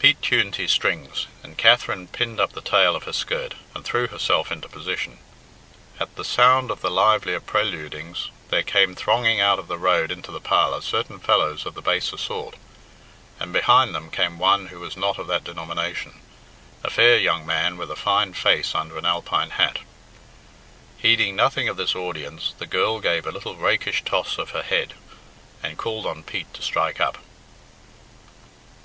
Pete 0.00 0.20
tuned 0.20 0.56
his 0.56 0.72
strings, 0.72 1.28
and 1.44 1.56
Katherine 1.56 2.08
pinned 2.08 2.40
up 2.40 2.54
the 2.54 2.60
tail 2.60 2.96
of 2.96 3.04
her 3.04 3.12
skirt, 3.12 3.54
and 3.72 3.84
threw 3.84 4.08
herself 4.08 4.50
into 4.50 4.68
position. 4.68 5.20
At 6.00 6.16
the 6.16 6.24
sound 6.24 6.72
of 6.72 6.80
the 6.80 6.90
livelier 6.90 7.38
preludings 7.38 8.30
there 8.48 8.64
came 8.64 8.96
thronging 8.96 9.40
out 9.40 9.60
of 9.60 9.68
the 9.68 9.78
road 9.78 10.10
into 10.10 10.32
the 10.32 10.40
parlour 10.40 10.80
certain 10.80 11.20
fellows 11.20 11.66
of 11.66 11.74
the 11.74 11.82
baser 11.82 12.16
sort, 12.18 12.56
and 13.38 13.52
behind 13.52 13.94
them 13.94 14.10
came 14.10 14.40
one 14.40 14.66
who 14.74 14.80
was 14.80 14.96
not 14.96 15.20
of 15.20 15.28
that 15.28 15.44
denomination 15.44 16.18
a 16.82 16.90
fair 16.90 17.16
young 17.16 17.46
man 17.46 17.76
with 17.76 17.92
a 17.92 17.94
fine 17.94 18.32
face 18.34 18.74
under 18.74 18.98
an 18.98 19.06
Alpine 19.06 19.50
hat. 19.50 19.78
Heeding 20.98 21.36
nothing 21.36 21.68
of 21.68 21.76
this 21.76 21.94
audience, 21.94 22.54
the 22.58 22.66
girl 22.66 22.98
gave 22.98 23.24
a 23.24 23.30
little 23.30 23.54
rakish 23.54 24.02
toss 24.04 24.36
of 24.36 24.50
her 24.50 24.64
head 24.64 24.94
and 25.62 25.78
called 25.78 26.06
on 26.06 26.24
Pete 26.24 26.52
to 26.54 26.60
strike 26.62 27.00
up. 27.00 27.18